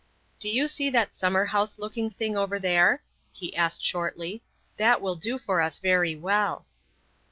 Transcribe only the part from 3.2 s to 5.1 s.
he asked shortly. "That